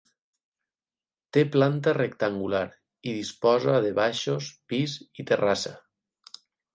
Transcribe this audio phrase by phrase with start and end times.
[1.35, 2.63] Té planta rectangular
[3.11, 5.75] i disposa de baixos, pis i terrassa.